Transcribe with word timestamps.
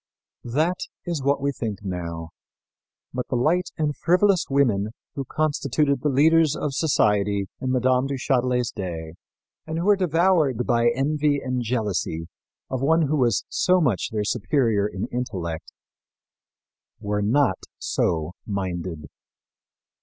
That 0.55 0.79
is 1.05 1.21
what 1.21 1.39
we 1.41 1.51
think 1.51 1.83
now; 1.83 2.29
but 3.13 3.27
the 3.29 3.35
light 3.35 3.69
and 3.77 3.95
frivolous 3.95 4.47
women 4.49 4.93
who 5.13 5.23
constituted 5.25 6.01
the 6.01 6.09
leaders 6.09 6.55
of 6.55 6.73
society 6.73 7.45
in 7.59 7.69
Mme. 7.71 8.07
du 8.07 8.15
Châtelet's 8.15 8.71
day, 8.71 9.13
and 9.67 9.77
who 9.77 9.85
were 9.85 9.95
devoured 9.95 10.65
by 10.65 10.89
envy 10.89 11.39
and 11.39 11.61
jealousy 11.61 12.25
of 12.67 12.81
one 12.81 13.03
who 13.03 13.15
was 13.15 13.45
so 13.47 13.79
much 13.79 14.09
their 14.09 14.23
superior 14.25 14.87
in 14.87 15.05
intellect 15.11 15.71
were 16.99 17.21
not 17.21 17.59
so 17.77 18.31
minded. 18.47 19.07